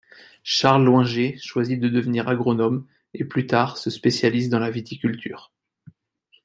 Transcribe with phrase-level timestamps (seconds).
[0.41, 5.51] Charles Loinger choisit de devenir agronome, et plus tard se spécialise dans la viticulture.